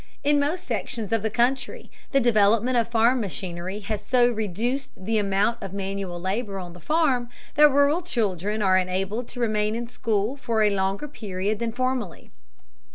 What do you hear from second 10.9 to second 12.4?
period than formerly.